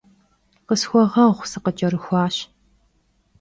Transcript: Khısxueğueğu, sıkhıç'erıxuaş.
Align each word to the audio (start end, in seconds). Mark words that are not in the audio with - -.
Khısxueğueğu, 0.67 1.33
sıkhıç'erıxuaş. 1.51 2.35